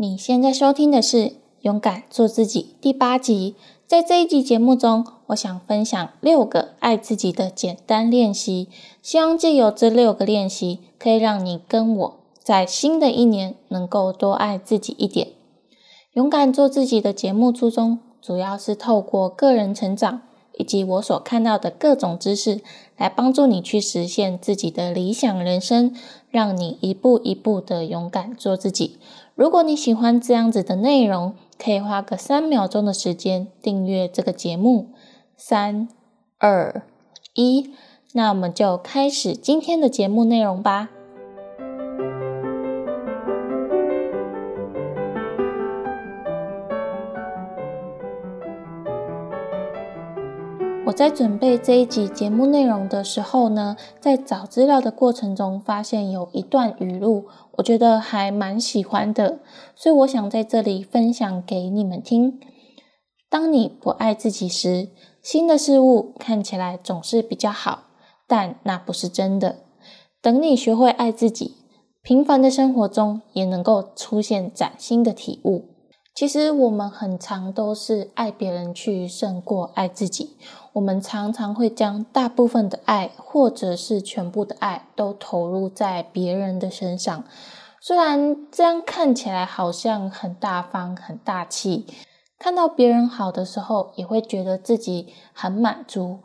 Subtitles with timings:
[0.00, 1.16] 你现在收听的是
[1.60, 3.54] 《勇敢做自己》第八集。
[3.86, 8.70] 在这一集节目中，我想分享六个爱自己的简单练习，
[9.02, 15.32] 希望借由这六个练习，可以让你跟我在新的一年能够多爱自己一点。
[16.14, 20.22] 勇敢做自己的节目初衷，主要是透过个人成长
[20.60, 22.60] 以及我所看到的各种知识，
[22.98, 25.96] 来帮助你去实现自己的理想人生，
[26.30, 28.98] 让你一步一步的勇敢做自己。
[29.34, 34.88] 如果你喜欢这样子的内容，可以花个三秒钟的时间订阅这个节目。
[35.34, 35.88] 三、
[36.36, 36.82] 二、
[37.32, 37.70] 一，
[38.12, 40.90] 那我们就开始今天的节目内容吧。
[51.00, 59.38] 在准备这一集节目内容的时候呢，在找资料的过程中，发现有一段语录，我觉得还蛮喜欢的，
[59.74, 62.38] 所以我想在这里分享给你们听。
[63.30, 64.90] 当你不爱自己时，
[65.22, 67.84] 新的事物看起来总是比较好，
[68.28, 69.60] 但那不是真的。
[70.20, 71.54] 等你学会爱自己，
[72.02, 75.69] 平凡的生活中也能够出现崭新的体悟。
[76.20, 80.36] 其实我们很常都是爱别人去胜过爱自己。
[80.74, 87.24] 我们常常会将大部分的爱，或者是全部的爱，都投入在别人的身上。
[87.80, 91.86] 虽然这样看起来好像很大方、很大气，
[92.38, 96.18] 看到别人好的时候，也会觉得自己很满足。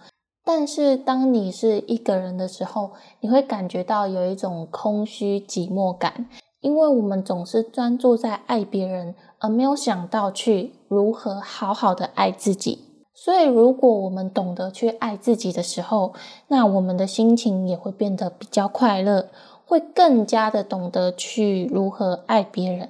[0.43, 6.27] 但是当你是一个人的时候，你会感觉到有一种空虚、寂寞感，
[6.59, 12.79] 因为我们总是专注在爱别人，而没有想到去如何好好的爱自己。
[13.13, 16.13] 所以，如果我们懂得去爱自己的时候，
[16.47, 19.29] 那我们的心情也会变得比较快乐，
[19.65, 22.89] 会更加的懂得去如何爱别人。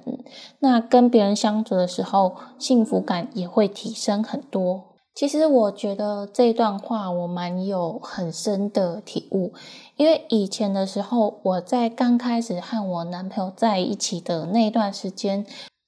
[0.60, 4.84] 那跟别人相处的时候，幸福感也会提升很多。
[5.14, 9.52] 其实，我觉得这段话我蛮有很深的体悟，
[9.96, 15.46] 因为以前的时候，我在刚开始和我男朋友在一起的那段时间，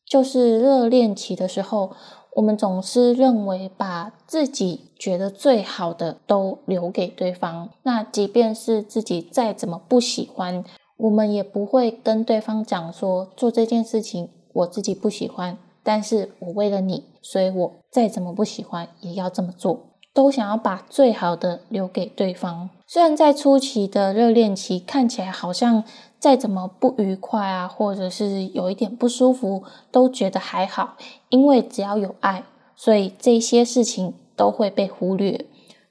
[0.08, 1.92] 就是热恋期的时候。
[2.34, 10.62] 我们总是认为把自己觉得最好的都留给对方，那即便是自己再怎么不喜欢，
[10.98, 19.80] 我们也不会跟对方讲说做这件事情我自己不喜欢，但是我为了你，所以我再怎么不喜欢也要这么做，
[20.14, 22.70] 都想要把最好的留给对方。
[22.88, 25.84] 虽然在初期的热恋期看起来好像。
[26.20, 29.62] 再怎么不愉快啊，或者是有一点不舒服，
[29.92, 30.96] 都觉得还好，
[31.28, 32.42] 因为只要有爱，
[32.74, 35.46] 所以这些事情都会被忽略。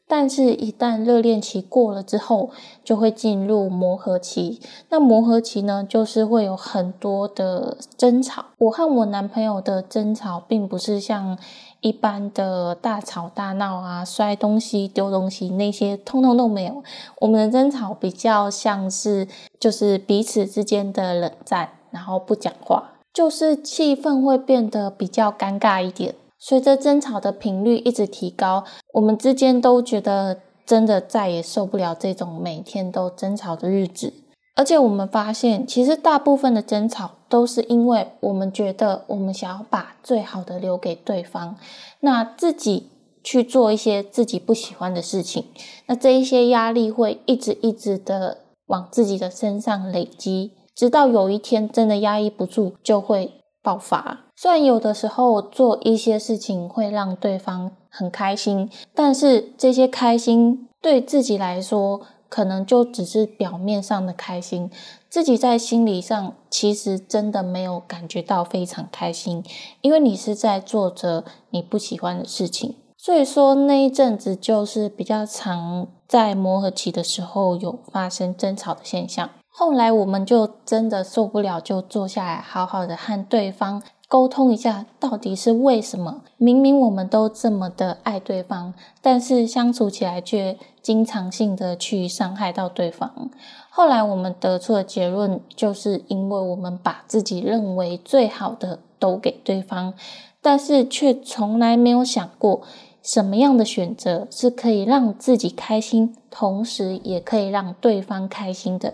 [0.10, 2.50] 但是，一旦热恋期过了之后，
[2.84, 4.60] 就会进入磨合期。
[4.90, 8.46] 那磨合期呢，就是会有很多的争吵。
[8.58, 11.38] 我和我男朋友的争吵，并不是像
[11.82, 16.84] 一般的大吵大闹啊，摔东西、丢东西那些，通通都没有。
[17.20, 19.28] 我们的争吵比较像是，
[19.60, 26.16] 就是彼此之间的冷战，然后不讲话，就是气氛会变得比较尴尬一点。
[26.40, 28.64] 随着争吵的频率一直提高，
[28.94, 34.14] 我们之间都觉得真的再也受不了这种每天都争吵的日子。
[34.58, 41.56] 而且我们发现，其实大部分的争吵都是因为我们觉得我们想要把最好的留给对方，
[42.02, 42.90] 那自己
[43.24, 45.46] 去做一些自己不喜欢的事情，
[45.86, 53.32] 那这一些压力会一直一直的往自己的身上累积，直到有一天真的压抑不住，就会。
[53.64, 54.20] 爆发。
[54.38, 64.70] 虽然有的时候做一些事情会让对方很开心，但是这些开心对自己来说，可能就只是表面上的开心，
[65.10, 69.44] 自己在心理上其实真的没有感觉到非常开心，
[69.82, 72.76] 因为你是在做着你不喜欢的事情。
[72.98, 79.30] 所以说那一阵子就是比较常在磨合期的时候有发生争吵的现象。
[79.50, 86.22] 后来我们就真的受不了，就坐下来好好的和对方沟通一下，到底是为什么？
[86.38, 93.30] 明明我们都这么的爱对方，但是相处起来却经常性的去伤害到对方。
[93.70, 99.94] 后来我们得出的结论，就是因为我们把自己认为最好的都给对方，
[100.42, 102.62] 但是却从来没有想过
[103.04, 108.94] 什么样的选择是可以让自己开心，同时也可以让对方开心的。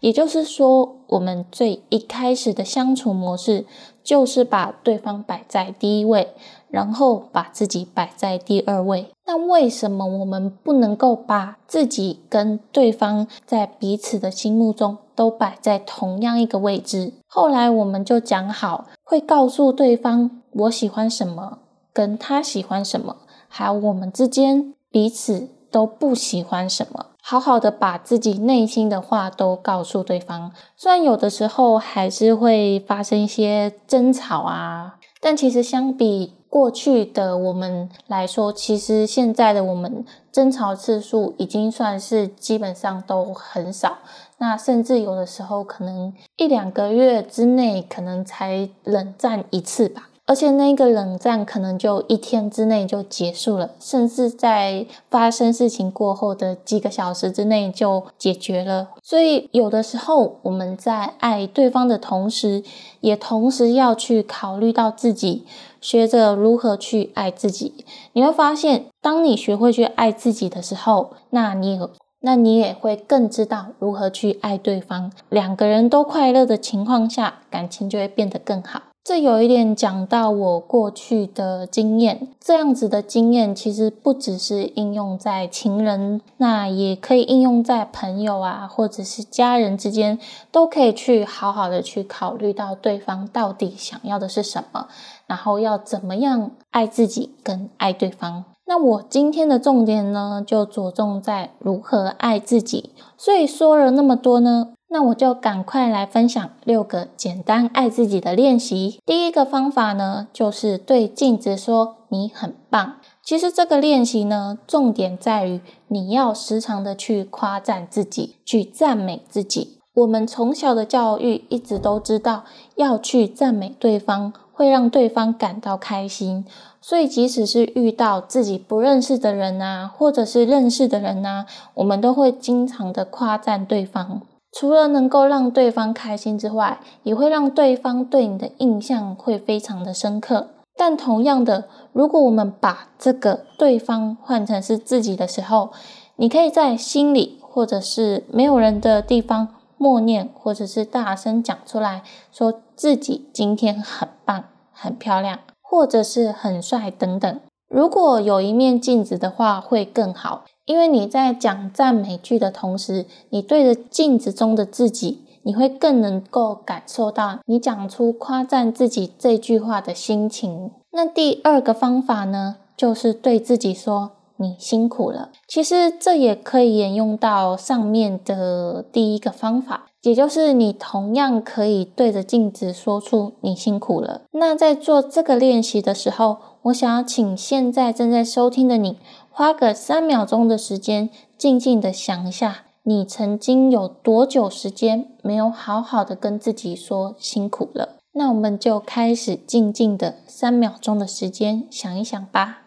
[0.00, 3.64] 也就是说，我们最一开始的相处模式
[4.02, 6.34] 就是把对方摆在第一位，
[6.68, 9.08] 然后把自己摆在第二位。
[9.24, 17.12] 那为什么我们不能够把自己跟对方在彼此的心目中都摆在同样一个位置？
[17.26, 21.58] 后来我们就讲好，会告诉对方我喜欢什么，
[21.92, 23.16] 跟他喜欢什么，
[23.48, 30.52] 还有我们之间彼此都不喜欢什么，好好的把自己内心的话都告诉对方。
[30.76, 36.34] 虽然有的时候还是会发生一些争吵啊，但其实相比。
[36.52, 43.96] 过去的我们来说，其实现在的我们争吵次数已经算是基本上都很少。
[44.36, 50.10] 那甚至有的时候可能一两个月之内，可能才冷战一次吧。
[50.24, 58.90] 而且那个冷战可能就一天之内就结束了，甚至在发生事情过后的几个小时之内就解决了。
[59.02, 62.62] 所以有的时候我们在爱对方的同时，
[63.00, 65.44] 也同时要去考虑到自己，
[65.80, 67.84] 学着如何去爱自己。
[68.12, 71.80] 你会发现，当你学会去爱自己的时候，那你
[72.20, 75.10] 那你也会更知道如何去爱对方。
[75.28, 78.82] 两个人都快乐的情况下，感情就会变得更好。
[79.04, 90.20] 这有一点讲到我过去的经验，这样子的经验其实不只是应用在情人，那也可以应用在朋友啊，或者是家人之间，
[90.52, 94.86] 都可以去好好的去考虑到对方到底想要的是什么，
[95.26, 98.44] 然后要怎么样爱自己跟爱对方。
[98.66, 102.90] 那我今天的重点呢，就着重在如何爱自己。
[103.16, 104.68] 所以说了那么多呢。
[104.92, 109.00] 那我就赶快来分享六个简单爱自己的练习。
[109.06, 112.96] 第一个方法呢，就是对镜子说“你很棒”。
[113.24, 119.78] 其实这个练习呢，重点在于你要时常的去夸赞自己，去赞美自己。
[119.94, 122.44] 我们从小的教育一直都知道，
[122.76, 126.44] 要去赞美对方，会让对方感到开心。
[126.82, 134.20] 所以，即使是遇到自己不认识的人啊，或者是认识的人啊，我们都会经常的夸赞对方。
[134.52, 140.48] 除了能够让对方开心之外，也会让对方对你的印象会非常的深刻。
[140.76, 145.70] 但同样的，如果我们把这个对方换成是自己的时候，
[146.16, 157.40] 你可以在心里或者是没有人的地方默念，或者是大声讲出来，说自己今天很棒、很漂亮，或者是很帅等等。
[157.68, 160.44] 如果有一面镜子的话，会更好。
[160.64, 170.70] 因为你在讲赞美句的同时，你对着镜子中的自己，你会更能够感受到你讲出夸赞自己这句话的心情。
[170.92, 184.22] 那第二个方法呢，就是对自己说：“你辛苦了。”其实这也可以沿用到上面的第一个方法，也就是你同样可以对着镜子说出“你辛苦了”。
[184.32, 188.98] 那在做这个练习的时候，我想要请现在正在收听的你。
[189.30, 191.08] 花个三秒钟的时间，
[191.38, 197.96] 静静的想一下，你曾经有多久时间没有好好的跟自己说辛苦了？
[198.12, 202.61] 那我们就开始静静的三秒钟的时间想一想吧。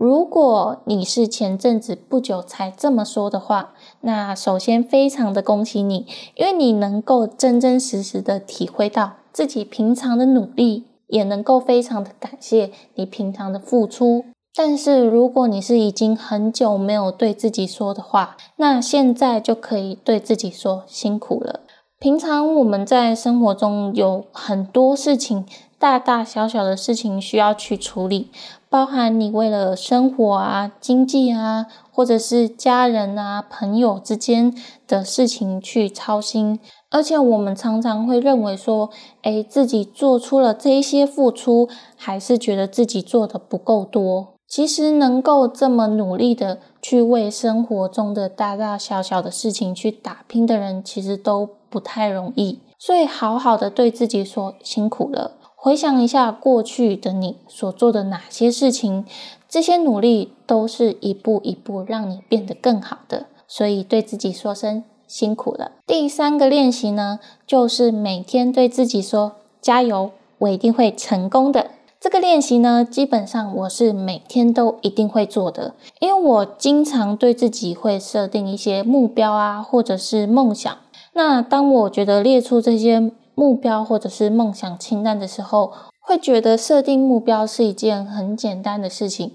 [0.00, 6.06] 如果你是前阵子不久才这么说的话，那首先非常的恭喜你，
[6.36, 10.86] 因为你能够真真实实的体会到自己平常的努力。
[11.08, 21.60] 也能够非常的感谢你平常的付出，但是如果你是已经很久没有对自己说的话，那现在就可以对自己说辛苦了。
[22.00, 25.44] 平常我们在生活中有很多事情，
[25.78, 28.30] 大大小小的事情需要去处理，
[28.70, 34.56] 包含你为了生活啊、经济啊，或者是家人啊、朋友之间
[34.88, 36.58] 的事情去操心。
[36.88, 38.88] 而且我们常常会认为说，
[39.20, 44.28] 哎，自己做出了这一些付出，还是觉得自己做的不够多。
[44.50, 52.58] 其实能够这么努力的去为生活中的大大小小的事情去打拼的人，其实都不太容易。
[52.76, 55.36] 所以，好好的对自己说辛苦了。
[55.54, 59.04] 回想一下过去的你所做的哪些事情，
[59.48, 63.26] 这些努力都是一步一步让你变得更好的。
[63.46, 64.82] 所以，对自己说声。
[65.06, 65.72] 辛苦了。
[65.88, 80.74] 第三个练习呢，就是每天对自己说：“加油，我一定会成功的。”这个练习呢，基本上我是每天都一定会做的，因为我经常对自己会设定一些目标啊，或者是梦想。
[81.12, 89.34] 那当我觉得列出这些目标或者是梦想清单的时候，会觉得设定目标是一件很简单的事情，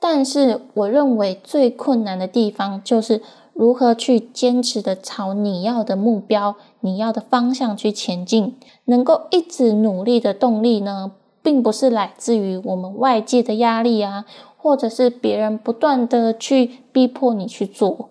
[0.00, 3.22] 但是我认为最困难的地方就是。
[3.52, 8.56] 如何去坚持的朝你要的目标、你要的方向去前进？
[8.86, 11.12] 能够一直努力的动力呢？
[11.42, 14.24] 并不是来自于我们外界的压力啊，
[14.56, 18.10] 或者是别人不断的去逼迫你去做，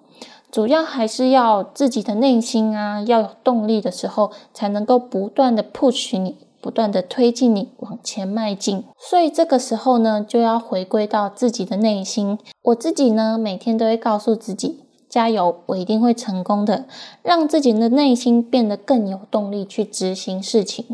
[0.51, 8.83] 主要还是要自己的内心啊，要有动力的时候，才能够不断的 push 你，不断的推进你往前迈进。
[8.97, 12.39] 所以这个时候呢，就要回归到自己的内心。
[12.63, 14.79] 我自己呢，每天都会告诉自己。
[15.07, 16.85] 加油，我一定会成功的，
[17.23, 20.85] 让自己的内心变得更有动力去执行事情。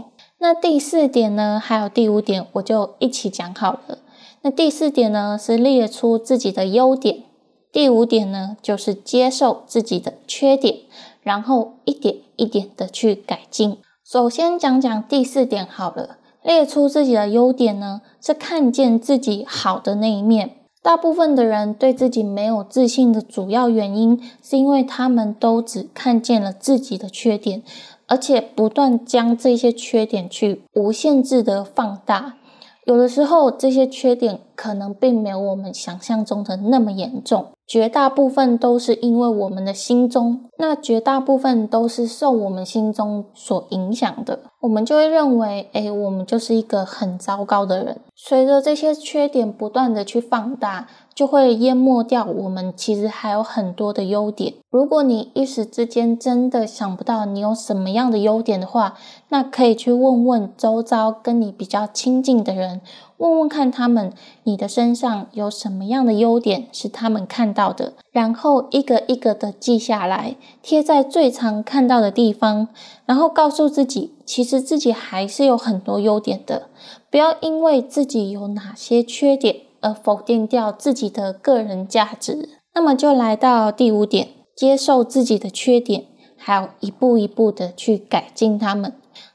[0.45, 3.97] 那第四点呢，还有第五点，我就一起讲好了。
[4.43, 7.23] 那第四点呢，是列出自己的优点；
[7.71, 10.81] 第五点呢，就是接受自己的缺点，
[11.23, 13.79] 然后一点一点的去改进。
[14.05, 20.57] 首先讲讲第四点好了，列出自己的优点呢，是看见自己好的那一面。
[20.83, 27.63] 大部分的人对自己没有自信的主要原因，是因为他们都只看见了自己的缺点，
[28.07, 32.37] 而且不断将这些缺点去无限制的放大。
[32.85, 37.47] 有的时候，这些缺点可能并没有我们想象中的那么严重。
[37.67, 47.97] 绝大部分都是因为我们的心中，那绝大部分都是受我们心中所影响的，我们就会认为，哎，我们就是一个很糟糕的人。
[48.15, 50.87] 随着这些缺点不断的去放大。
[51.15, 54.53] 就会淹没掉我们其实还有很多的优点。
[54.69, 58.95] 如果你一时之间真的想不到你有什么样的优点的话，
[59.29, 62.81] 那可以去问问周遭跟你比较亲近的人，
[63.17, 64.11] 问问看他们
[64.43, 72.67] 你的身上有什么样的优点是他们看到的，然后一个一个的记下来，贴在最常看到的地方，
[73.05, 76.69] 然后告诉自己，其实自己还是有很多优点的，
[77.09, 79.57] 不要因为自己有哪些缺点。
[79.81, 86.05] 而否定掉自己的个人价值，那么就来到第五点，接受自己的缺点，
[86.35, 88.93] 还有一步一步的去改进他们。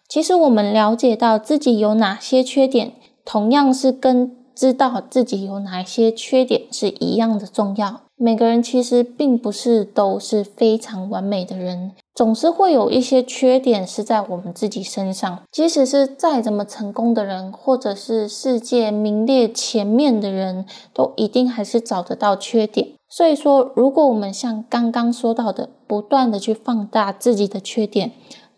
[0.08, 2.94] 其实我们了解到自己有哪些缺点，
[3.32, 8.00] 同样是跟知道自己有哪些缺点是一样的重要。
[8.16, 11.92] 每个人其实并不是都是非常完美的人。
[12.12, 22.88] 总是会有一些缺点是在我们自己身上，即使是再怎么成功的人，或者是世界名列前面的人，都一定还是找得到缺点。
[23.08, 28.10] 所以说，如果我们像刚刚说到的，不断的去放大自己的缺点，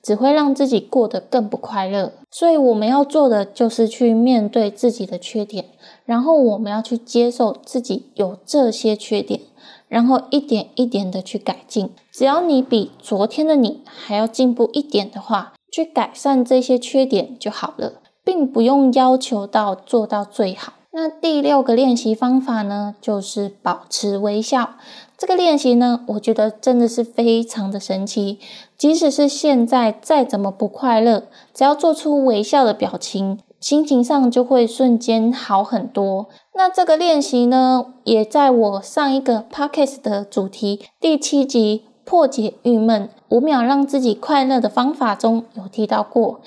[0.02, 2.12] 只会让自己过得更不快乐。
[2.32, 5.66] 所以我们要做的就是去面对自己的缺点，
[6.04, 9.42] 然后我们要去接受自己有这些缺点。
[9.88, 20.72] 然后一点一点的去改进，只要你比昨天的你还要进步一点的话，去改善这些缺点就好了，并不用要求到做到最好。
[20.94, 24.74] 那第六个练习方法呢，就是保持微笑。
[25.16, 28.38] 这个练习呢，我觉得真的是非常的神奇。
[28.76, 33.38] 即使是现在再怎么不快乐，只要做出微笑的表情。
[33.58, 36.26] 心情上就会瞬间好很多。
[36.54, 46.40] 那这个练习呢，也在我上一个 podcast 的主题第七集“破解郁闷，五秒让自己快乐”的方法中有提到过。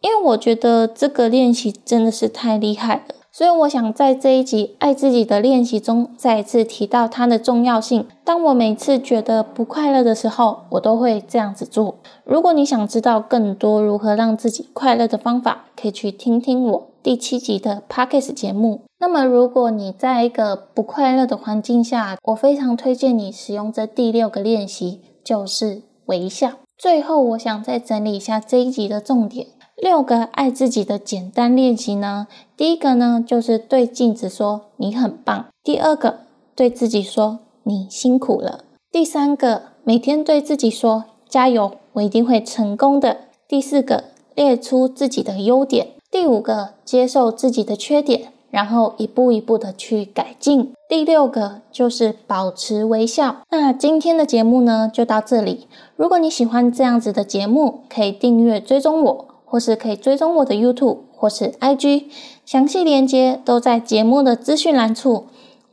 [0.00, 3.14] 因为我觉得这个练习真的是太厉害了。
[3.32, 8.06] 所以我想在这一集爱自己的练习中，再一次提到它的重要性。
[8.24, 11.94] 当我每次觉得不快乐的时候，我都会这样子做。
[12.24, 18.82] 如果你想知道更多如何让自己快乐的方法，可以去听听我第七集的 Pockets 节目。
[18.98, 26.52] 那么，如果你在一个不快乐的环境下，我非常推荐你使用这第六个练习，就是微笑。
[26.76, 29.46] 最后，我想再整理一下这一集的重点。
[29.82, 32.28] 六个爱自己的简单练习呢？
[32.56, 36.20] 第一个呢，就是对镜子说你很棒；第二个，
[36.54, 38.60] 对自己说你辛苦了；
[38.92, 43.16] 第三个，每天对自己说加油，我一定会成功的；
[43.48, 44.04] 第四个，
[44.36, 53.38] 列出自己的优点；第五个，接受自己的缺点，然后一步一步的去改进；第六个就是保持微笑。
[53.50, 55.66] 那今天的节目呢，就到这里。
[55.96, 59.26] 如果你喜欢这样子的节目，可以订阅追踪我。
[59.52, 62.04] 或是可以追踪我的 YouTube 或是 IG，
[62.46, 65.26] 详细连接都在节目的资讯栏处。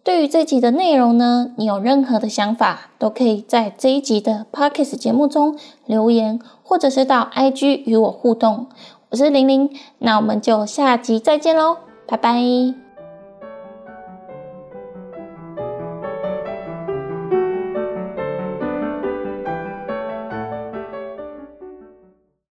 [0.04, 8.68] 对于这集的内容呢，你有任何的想法，都可以在这一集的 Podcast 节目中留言，或者是到 IG 与我互动。
[9.12, 9.70] 我是玲玲，
[10.00, 12.89] 那我们就下集再见喽，拜拜。